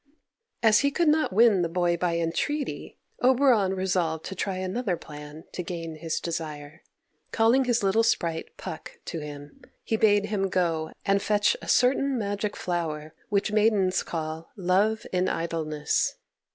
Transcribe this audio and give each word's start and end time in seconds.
As 0.63 0.79
he 0.79 0.89
could 0.89 1.09
not 1.09 1.31
win 1.31 1.61
the 1.61 1.69
boy 1.69 1.95
by 1.95 2.17
entreaty, 2.17 2.97
Oberon 3.21 3.75
resolved 3.75 4.25
to 4.25 4.33
try 4.33 4.55
another 4.57 4.97
plan 4.97 5.43
to 5.51 5.61
gain 5.61 5.97
his 5.97 6.19
desire. 6.19 6.81
Calling 7.31 7.65
his 7.65 7.83
little 7.83 8.01
sprite 8.01 8.57
Puck 8.57 8.97
to 9.05 9.19
him, 9.19 9.61
he 9.83 9.97
bade 9.97 10.25
him 10.25 10.49
go 10.49 10.91
and 11.05 11.21
fetch 11.21 11.55
a 11.61 11.67
certain 11.67 12.17
magic 12.17 12.57
flower, 12.57 13.13
which 13.29 13.51
maidens 13.51 14.01
call 14.01 14.49
"love 14.55 15.05
in 15.13 15.29
idleness." 15.29 16.15